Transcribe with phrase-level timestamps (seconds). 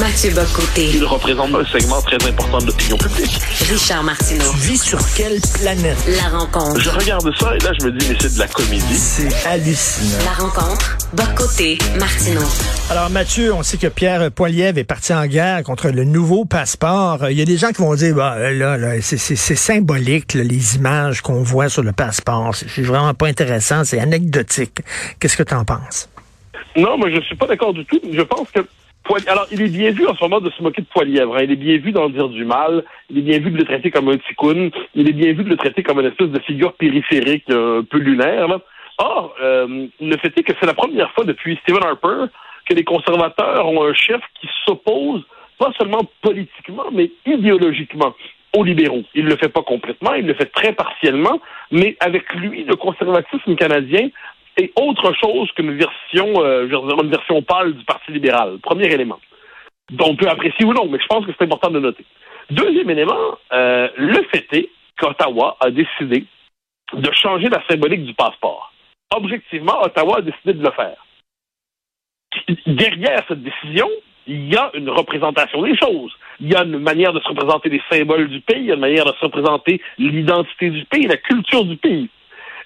[0.00, 0.90] Mathieu Bocoté.
[0.94, 3.38] Il représente un segment très important de l'opinion publique.
[3.70, 4.50] Richard Martineau.
[4.52, 5.98] Tu vis sur quelle planète?
[6.08, 6.80] La rencontre.
[6.80, 8.96] Je regarde ça et là, je me dis, mais c'est de la comédie.
[8.96, 10.24] C'est hallucinant.
[10.24, 10.96] La rencontre.
[11.12, 11.76] Bocoté.
[11.98, 12.40] Martineau.
[12.90, 17.28] Alors Mathieu, on sait que Pierre Poilievre est parti en guerre contre le nouveau passeport.
[17.30, 20.76] Il y a des gens qui vont dire, bah, là, là c'est symbolique, là, les
[20.76, 22.54] images qu'on voit sur le passeport.
[22.54, 24.78] C'est vraiment pas intéressant, c'est anecdotique.
[25.20, 26.08] Qu'est-ce que tu en penses?
[26.76, 28.00] Non, moi je suis pas d'accord du tout.
[28.10, 28.60] Je pense que
[29.28, 31.36] alors, il est bien vu en ce moment de se moquer de Poilièvre.
[31.36, 31.42] Hein.
[31.44, 32.84] Il est bien vu d'en dire du mal.
[33.10, 34.70] Il est bien vu de le traiter comme un ticoun.
[34.94, 37.84] Il est bien vu de le traiter comme une espèce de figure périphérique euh, un
[37.84, 38.60] peu lunaire.
[38.98, 42.26] Or, euh, le fait est que c'est la première fois depuis Stephen Harper
[42.68, 45.24] que les conservateurs ont un chef qui s'oppose
[45.58, 48.14] pas seulement politiquement, mais idéologiquement
[48.56, 49.02] aux libéraux.
[49.14, 52.76] Il ne le fait pas complètement, il le fait très partiellement, mais avec lui, le
[52.76, 54.08] conservatisme canadien
[54.56, 58.58] est autre chose qu'une version, euh, une version pâle du Parti libéral.
[58.62, 59.20] Premier élément.
[59.90, 62.04] dont on peut apprécier ou non, mais je pense que c'est important de noter.
[62.50, 66.24] Deuxième élément, euh, le fait est qu'Ottawa a décidé
[66.94, 68.72] de changer la symbolique du passeport.
[69.14, 71.04] Objectivement, Ottawa a décidé de le faire.
[72.66, 73.88] Derrière cette décision,
[74.26, 76.12] il y a une représentation des choses.
[76.40, 78.74] Il y a une manière de se représenter les symboles du pays, il y a
[78.74, 82.08] une manière de se représenter l'identité du pays, la culture du pays.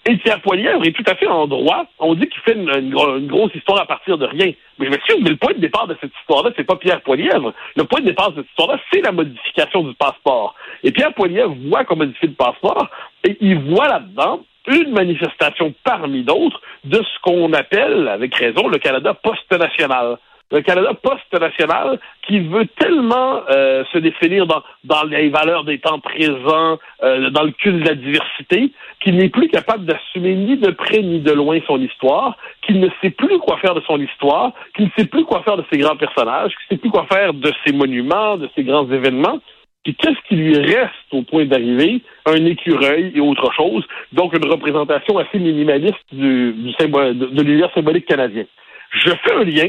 [0.09, 1.85] Et Pierre Poilievre est tout à fait en droit.
[1.99, 4.53] On dit qu'il fait une, grosse histoire à partir de rien.
[4.79, 7.53] Mais m'excuse, mais le point de départ de cette histoire-là, c'est pas Pierre Poilievre.
[7.75, 10.55] Le point de départ de cette histoire-là, c'est la modification du passeport.
[10.85, 12.89] Et Pierre Poilievre voit qu'on modifie le passeport
[13.25, 18.79] et il voit là-dedans une manifestation parmi d'autres de ce qu'on appelle, avec raison, le
[18.79, 20.19] Canada post-national
[20.51, 24.63] le Canada post-national qui veut tellement euh, se définir dans,
[25.05, 29.49] les valeurs des temps présents, euh, dans le culte de la diversité, qu'il n'est plus
[29.49, 33.59] capable d'assumer ni de près ni de loin son histoire, qu'il ne sait plus quoi
[33.59, 36.67] faire de son histoire, qu'il ne sait plus quoi faire de ses grands personnages, qu'il
[36.71, 39.41] ne sait plus quoi faire de ses monuments, de ses grands événements.
[39.83, 42.03] Puis qu'est-ce qui lui reste au point d'arriver?
[42.25, 43.85] Un écureuil et autre chose.
[44.13, 48.45] Donc une représentation assez minimaliste du symbole, de, de l'univers symbolique canadien.
[48.91, 49.69] Je fais un lien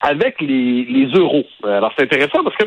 [0.00, 1.44] avec les, euros.
[1.64, 2.64] Euh, alors, c'est intéressant parce que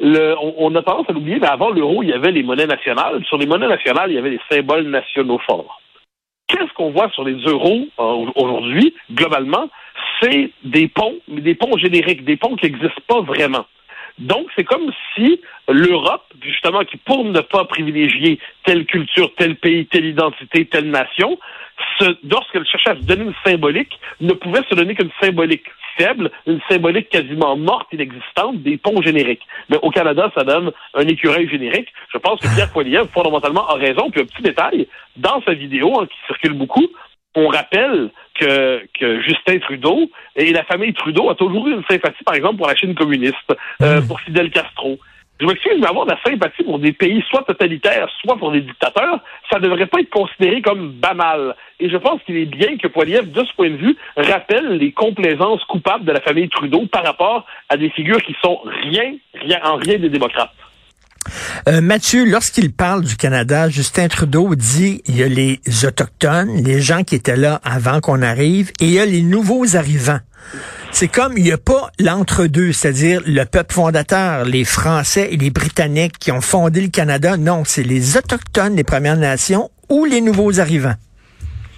[0.00, 3.22] on, a tendance à l'oublier, mais avant l'euro, il y avait les monnaies nationales.
[3.26, 5.80] Sur les monnaies nationales, il y avait les symboles nationaux forts.
[6.46, 9.68] Qu'est-ce qu'on voit sur les euros euh, aujourd'hui, globalement?
[10.20, 13.66] C'est des ponts, mais des ponts génériques, des ponts qui n'existent pas vraiment.
[14.18, 19.86] Donc, c'est comme si l'Europe, justement, qui pour ne pas privilégier telle culture, tel pays,
[19.86, 21.38] telle identité, telle nation,
[22.24, 25.64] lorsqu'elle cherchait à se donner une symbolique, ne pouvait se donner qu'une symbolique
[25.96, 29.46] faible, une symbolique quasiment morte, inexistante, des ponts génériques.
[29.68, 31.88] Mais au Canada, ça donne un écureuil générique.
[32.12, 34.10] Je pense que Pierre Poilievre, fondamentalement, a raison.
[34.10, 36.86] Puis un petit détail, dans sa vidéo, hein, qui circule beaucoup,
[37.34, 42.24] on rappelle que, que, Justin Trudeau et la famille Trudeau a toujours eu une sympathie,
[42.24, 43.36] par exemple, pour la Chine communiste,
[43.82, 44.08] euh, hmm.
[44.08, 44.98] pour Fidel Castro.
[45.40, 48.60] Je m'excuse, mais avoir de la sympathie pour des pays soit totalitaires, soit pour des
[48.60, 51.56] dictateurs, ça ne devrait pas être considéré comme banal.
[51.78, 54.92] Et je pense qu'il est bien que Poiliev, de ce point de vue, rappelle les
[54.92, 59.60] complaisances coupables de la famille Trudeau par rapport à des figures qui sont rien, rien
[59.64, 60.52] en rien des démocrates.
[61.68, 66.80] Euh, Mathieu, lorsqu'il parle du Canada, Justin Trudeau dit il y a les autochtones, les
[66.80, 70.20] gens qui étaient là avant qu'on arrive, et il y a les nouveaux arrivants.
[70.92, 75.50] C'est comme il n'y a pas l'entre-deux, c'est-à-dire le peuple fondateur, les Français et les
[75.50, 77.36] Britanniques qui ont fondé le Canada.
[77.36, 80.94] Non, c'est les Autochtones, les Premières Nations ou les nouveaux arrivants.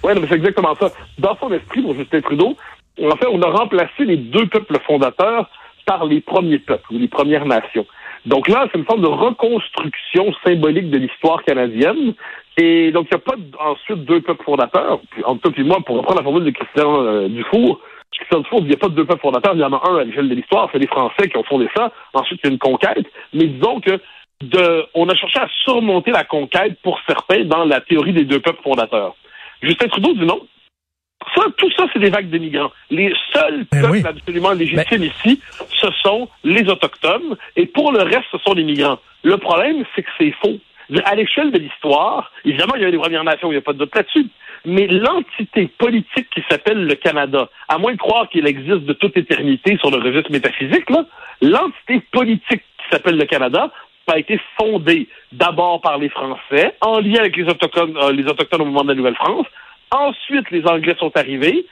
[0.03, 0.91] Oui, mais c'est exactement ça.
[1.19, 2.57] Dans son esprit, pour Justin Trudeau,
[3.01, 5.49] en fait, on a remplacé les deux peuples fondateurs
[5.85, 7.85] par les premiers peuples ou les Premières Nations.
[8.25, 12.13] Donc là, c'est une forme de reconstruction symbolique de l'histoire canadienne.
[12.57, 15.01] Et donc, il n'y a pas ensuite deux peuples fondateurs.
[15.25, 18.59] En tout cas, puis moi, pour reprendre la formule de Christian euh, Dufour, Christian Dufour,
[18.61, 20.29] il n'y a pas de deux peuples fondateurs, il y en a un à l'échelle
[20.29, 21.91] de l'histoire, c'est les Français qui ont fondé ça.
[22.13, 23.05] Ensuite, il y a une conquête.
[23.33, 23.99] Mais disons que
[24.41, 28.39] de, on a cherché à surmonter la conquête pour certains dans la théorie des deux
[28.39, 29.15] peuples fondateurs.
[29.61, 30.41] Justin Trudeau dit non.
[31.35, 32.71] Ça, tout ça, c'est des vagues de migrants.
[32.89, 35.39] Les seuls ben peuples absolument légitimes ben ici,
[35.83, 38.99] ce sont les Autochtones, et pour le reste, ce sont les migrants.
[39.23, 40.57] Le problème, c'est que c'est faux.
[41.05, 43.73] À l'échelle de l'histoire, évidemment, il y a des Premières Nations, il n'y a pas
[43.73, 44.27] de doute là-dessus,
[44.65, 49.17] mais l'entité politique qui s'appelle le Canada, à moins de croire qu'il existe de toute
[49.17, 50.89] éternité sur le registre métaphysique,
[51.41, 53.71] l'entité politique qui s'appelle le Canada
[54.07, 58.61] a été fondée d'abord par les Français, en lien avec les Autochtones, euh, les Autochtones
[58.61, 59.47] au moment de la Nouvelle-France,
[59.93, 61.67] Ensuite, les Anglais sont arrivés.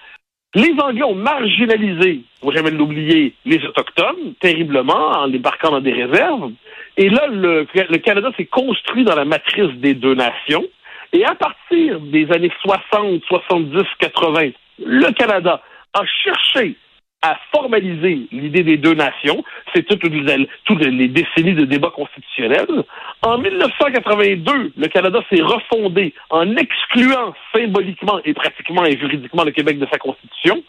[0.53, 5.93] Les Anglais ont marginalisé, il faut jamais l'oublier, les Autochtones, terriblement, en débarquant dans des
[5.93, 6.51] réserves.
[6.97, 7.63] Et là, le,
[7.99, 10.65] Canada s'est construit dans la matrice des deux nations.
[11.13, 14.49] Et à partir des années 60, 70, 80,
[14.85, 15.61] le Canada
[15.93, 16.75] a cherché
[17.21, 19.43] à formaliser l'idée des deux nations.
[19.73, 22.83] C'est toutes les, décennies de débats constitutionnels.
[23.21, 29.77] En 1982, le Canada s'est refondé en excluant symboliquement et pratiquement et juridiquement le Québec
[29.77, 30.63] de sa constitution.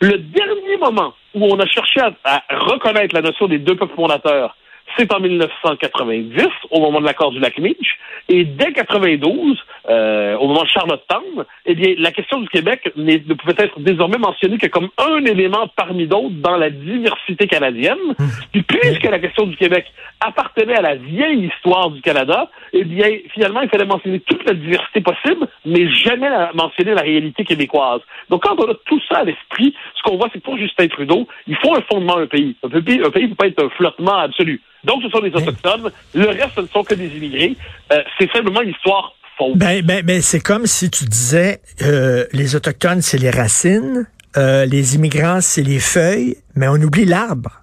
[0.00, 3.94] Le dernier moment où on a cherché à, à reconnaître la notion des deux peuples
[3.94, 4.56] fondateurs,
[4.96, 7.98] c'est en 1990, au moment de l'accord du lac Meach,
[8.28, 9.58] et dès 92,
[9.88, 14.18] euh, au moment de Charlottetown, eh bien, la question du Québec ne pouvait être désormais
[14.18, 17.98] mentionnée que comme un élément parmi d'autres dans la diversité canadienne.
[18.18, 18.24] Mmh.
[18.52, 19.86] Puis puisque la question du Québec
[20.20, 24.54] appartenait à la vieille histoire du Canada, eh bien, finalement, il fallait mentionner toute la
[24.54, 28.00] diversité possible, mais jamais mentionner la réalité québécoise.
[28.30, 30.88] Donc, quand on a tout ça à l'esprit, ce qu'on voit, c'est que pour Justin
[30.88, 32.56] Trudeau, il faut un fondement un pays.
[32.62, 34.60] Un pays ne peut pas être un flottement absolu.
[34.84, 35.90] Donc, ce sont des Autochtones.
[36.14, 37.56] Le reste, ce ne sont que des immigrés.
[37.92, 39.56] Euh, c'est simplement l'histoire fausse.
[39.56, 44.06] Ben, ben, ben c'est comme si tu disais, euh, les Autochtones, c'est les racines,
[44.36, 47.60] euh, les immigrants, c'est les feuilles, mais on oublie l'arbre.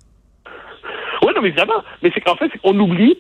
[1.22, 1.84] Oui, non, mais évidemment.
[2.02, 3.18] Mais c'est qu'en fait, on oublie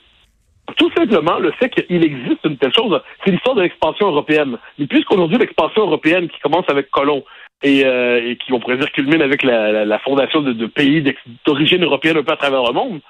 [0.77, 3.01] tout simplement le fait qu'il existe une telle chose.
[3.25, 4.57] C'est l'histoire de l'expansion européenne.
[4.77, 7.23] Mais puisqu'aujourd'hui, l'expansion européenne qui commence avec Colomb,
[7.61, 10.65] et, euh, et, qui, on pourrait dire, culmine avec la, la, la fondation de, de
[10.65, 11.03] pays
[11.45, 13.01] d'origine européenne un peu à travers le monde,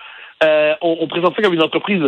[0.44, 2.04] euh, on, on, présente ça comme une entreprise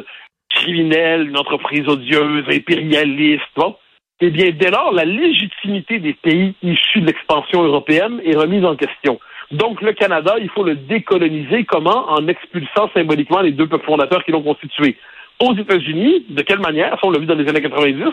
[0.50, 3.44] criminelle, une entreprise odieuse, impérialiste.
[3.56, 3.76] Bon.
[4.24, 8.76] Eh bien, dès lors, la légitimité des pays issus de l'expansion européenne est remise en
[8.76, 9.20] question.
[9.52, 11.66] Donc, le Canada, il faut le décoloniser.
[11.66, 12.10] Comment?
[12.10, 14.96] En expulsant symboliquement les deux peuples fondateurs qui l'ont constitué.
[15.40, 16.98] Aux États-Unis, de quelle manière?
[17.04, 18.06] On l'a vu dans les années 90.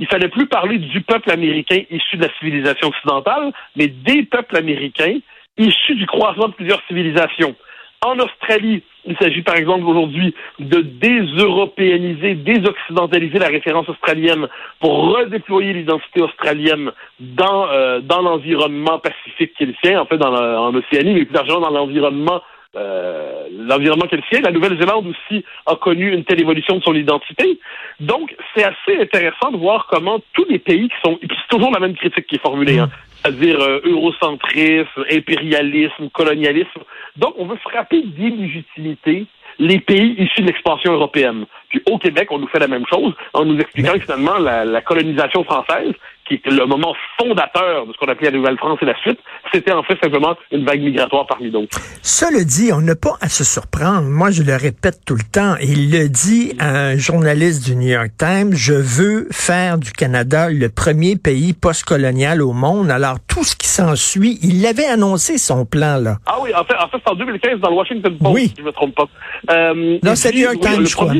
[0.00, 4.56] Il fallait plus parler du peuple américain issu de la civilisation occidentale, mais des peuples
[4.56, 5.18] américains
[5.56, 7.54] issus du croisement de plusieurs civilisations.
[8.04, 14.46] En Australie, il s'agit par exemple aujourd'hui de déseuropéaniser, désoccidentaliser la référence australienne
[14.80, 20.18] pour redéployer l'identité australienne dans, euh, dans l'environnement pacifique qui est le sien, en fait
[20.18, 22.40] dans en Océanie, mais plus largement dans l'environnement
[22.74, 24.40] euh, l'environnement qu'elle sien.
[24.40, 27.58] La Nouvelle-Zélande aussi a connu une telle évolution de son identité.
[28.00, 31.18] Donc, c'est assez intéressant de voir comment tous les pays qui sont...
[31.20, 32.88] Et puis c'est toujours la même critique qui est formulée, hein,
[33.22, 36.80] c'est-à-dire euh, eurocentrisme, impérialisme, colonialisme.
[37.16, 39.26] Donc, on veut frapper d'illégitimité
[39.58, 41.44] les pays issus de l'expansion européenne.
[41.68, 44.64] Puis au Québec, on nous fait la même chose en nous expliquant que finalement la,
[44.64, 45.92] la colonisation française
[46.40, 49.18] qui le moment fondateur de ce qu'on appelait la Nouvelle-France et la suite,
[49.52, 51.78] c'était en fait simplement une vague migratoire parmi d'autres.
[52.02, 54.02] Cela dit, on n'a pas à se surprendre.
[54.02, 55.56] Moi, je le répète tout le temps.
[55.60, 60.48] Il le dit à un journaliste du New York Times, je veux faire du Canada
[60.50, 62.90] le premier pays postcolonial au monde.
[62.90, 66.18] Alors, tout ce qui s'ensuit, il l'avait annoncé, son plan, là.
[66.26, 68.48] Ah oui, en fait, en fait c'est en 2015 dans le Washington Post, oui.
[68.48, 69.08] si je ne me trompe pas.
[69.50, 71.12] Euh, non, c'est New York Times, je crois.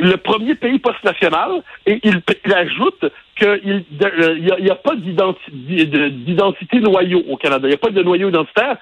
[0.00, 3.04] Le premier pays post-national, et il, il ajoute
[3.36, 7.66] qu'il n'y a, a, pas d'identité noyau au Canada.
[7.66, 8.76] Il n'y a pas de noyau identitaire.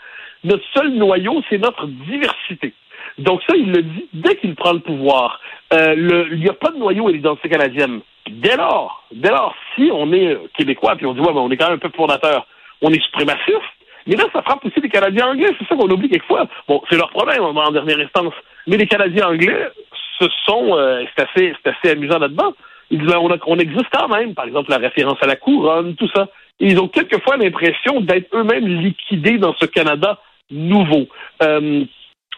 [0.44, 2.72] Notre seul noyau, c'est notre diversité.
[3.18, 5.40] Donc ça, il le dit dès qu'il prend le pouvoir.
[5.72, 8.00] Euh, il n'y a pas de noyau à l'identité canadienne.
[8.30, 11.56] Dès lors, dès lors, si on est québécois, puis on dit, ouais, ben, on est
[11.56, 12.46] quand même un peu fondateur,
[12.82, 13.62] on est suprémaciste,
[14.08, 15.50] mais là, ça frappe aussi les Canadiens anglais.
[15.58, 16.46] C'est ça qu'on oublie quelquefois.
[16.66, 18.32] Bon, c'est leur problème en dernière instance.
[18.66, 19.68] Mais les Canadiens anglais,
[20.20, 22.54] ce sont, euh, c'est assez, assez amusant là-dedans.
[22.90, 26.28] Ils disent, on, existe quand même, par exemple, la référence à la couronne, tout ça.
[26.60, 30.18] Et ils ont quelquefois l'impression d'être eux-mêmes liquidés dans ce Canada
[30.50, 31.06] nouveau.
[31.42, 31.84] Euh,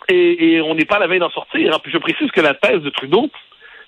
[0.08, 1.80] et, on n'est pas à la veille d'en sortir.
[1.82, 3.30] Puis je précise que la thèse de Trudeau,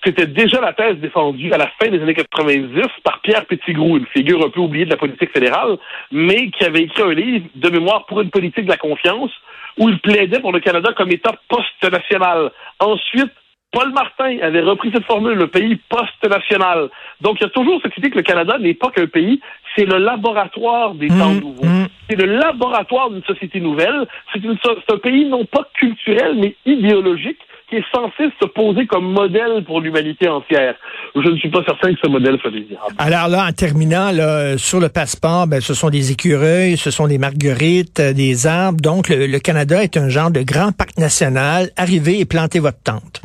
[0.05, 2.69] c'était déjà la thèse défendue à la fin des années 90
[3.03, 5.77] par Pierre Petitgrou, une figure un peu oubliée de la politique fédérale,
[6.11, 9.31] mais qui avait écrit un livre de mémoire pour une politique de la confiance,
[9.77, 12.51] où il plaidait pour le Canada comme État post-national.
[12.79, 13.31] Ensuite,
[13.73, 16.89] Paul Martin avait repris cette formule, le pays post-national.
[17.21, 19.41] Donc, il y a toujours cette idée que le Canada n'est pas qu'un pays,
[19.75, 21.65] c'est le laboratoire des temps nouveaux.
[21.65, 21.87] Mmh.
[22.07, 24.07] C'est le laboratoire d'une société nouvelle.
[24.31, 29.63] C'est un pays non pas culturel, mais idéologique, qui est censé se poser comme modèle
[29.65, 30.75] pour l'humanité entière.
[31.15, 32.93] Je ne suis pas certain que ce modèle soit désirable.
[32.99, 37.07] Alors là, en terminant, là, sur le passeport, ben, ce sont des écureuils, ce sont
[37.07, 38.81] des marguerites, euh, des arbres.
[38.81, 41.69] Donc, le, le Canada est un genre de grand parc national.
[41.75, 43.23] Arrivez et plantez votre tente.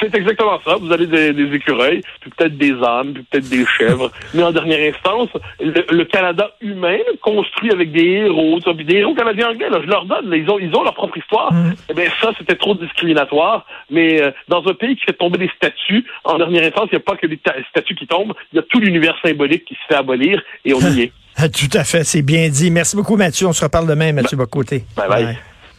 [0.00, 0.76] C'est exactement ça.
[0.76, 4.10] Vous avez des, des écureuils, puis peut-être des ânes, puis peut-être des chèvres.
[4.34, 5.28] Mais en dernière instance,
[5.60, 9.88] le, le, Canada humain, construit avec des héros, puis des héros canadiens anglais, là, je
[9.88, 11.52] leur donne, là, ils, ont, ils ont leur propre histoire.
[11.52, 11.74] Mmh.
[11.90, 13.66] Eh bien, ça, c'était trop discriminatoire.
[13.90, 17.02] Mais euh, dans un pays qui fait tomber des statues, en dernière instance, il n'y
[17.02, 17.38] a pas que les
[17.70, 20.80] statues qui tombent, il y a tout l'univers symbolique qui se fait abolir, et on
[20.80, 21.12] y est.
[21.36, 22.70] Tout à fait, c'est bien dit.
[22.70, 23.46] Merci beaucoup, Mathieu.
[23.46, 24.84] On se reparle demain, Mathieu Bocoté.
[24.96, 25.24] Bye bye.
[25.24, 25.38] bye.